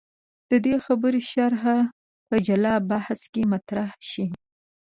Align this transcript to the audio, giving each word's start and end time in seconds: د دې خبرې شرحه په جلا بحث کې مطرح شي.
د 0.49 0.51
دې 0.65 0.75
خبرې 0.85 1.21
شرحه 1.31 1.77
په 2.27 2.35
جلا 2.45 2.75
بحث 2.91 3.21
کې 3.33 3.41
مطرح 3.53 3.91
شي. 4.09 4.25